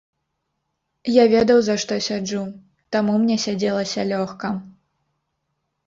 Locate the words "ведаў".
1.33-1.59